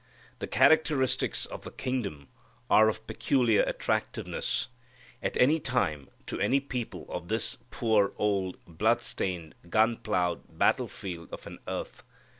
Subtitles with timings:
[0.39, 2.27] The characteristics of the kingdom
[2.71, 4.67] are of peculiar attractiveness,
[5.21, 10.87] at any time, to any people of this poor old blood stained, gun ploughed battle
[10.87, 12.01] field of an earth.